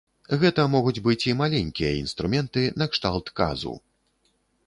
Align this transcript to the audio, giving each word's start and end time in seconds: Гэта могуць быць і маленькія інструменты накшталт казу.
Гэта 0.43 0.63
могуць 0.75 1.01
быць 1.07 1.27
і 1.31 1.33
маленькія 1.41 1.91
інструменты 2.03 2.61
накшталт 2.83 3.25
казу. 3.43 3.75